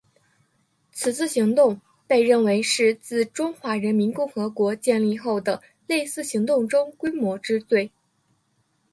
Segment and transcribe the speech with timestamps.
[0.91, 7.91] 此次行动被认为是自中华人民共和国建立后的类似行动中规模之最。